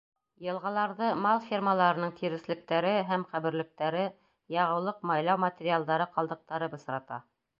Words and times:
Йылғаларҙы 0.43 1.09
мал 1.25 1.41
фермаларының 1.49 2.13
тиреҫлектәре 2.21 2.95
һәм 3.11 3.27
ҡәберлектәре, 3.35 4.07
яғыулыҡ-майлау 4.57 5.43
материалдары 5.47 6.11
ҡалдыҡтары 6.17 6.75
бысрата. 6.75 7.25